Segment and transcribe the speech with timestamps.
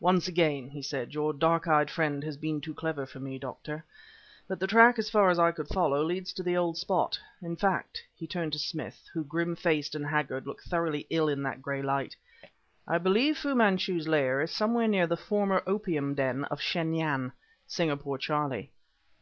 [0.00, 3.84] "Once again," he said, "your dark eyed friend has been too clever for me, Doctor.
[4.48, 7.20] But the track as far as I could follow, leads to the old spot.
[7.42, 11.42] In fact," he turned to Smith, who, grim faced and haggard, looked thoroughly ill in
[11.42, 12.16] that gray light
[12.86, 17.32] "I believe Fu Manchu's lair is somewhere near the former opium den of Shen Yan
[17.66, 18.72] 'Singapore Charlie.